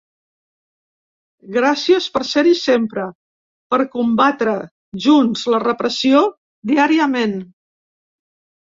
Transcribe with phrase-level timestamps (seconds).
[1.57, 3.05] Gràcies per ser-hi sempre,
[3.75, 4.57] per combatre
[5.07, 6.27] junts la repressió
[6.75, 7.41] diàriament.